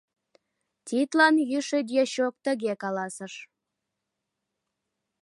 Тидлан 0.87 1.35
йӱшӧ 1.51 1.79
дьячок 1.89 2.33
тыге 2.45 2.73
каласыш: 2.83 3.33